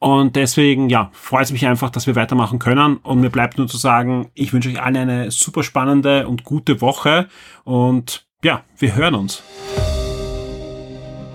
[0.00, 2.98] Und deswegen, ja, freut es mich einfach, dass wir weitermachen können.
[2.98, 6.82] Und mir bleibt nur zu sagen, ich wünsche euch allen eine super spannende und gute
[6.82, 7.26] Woche.
[7.64, 9.42] Und ja, wir hören uns.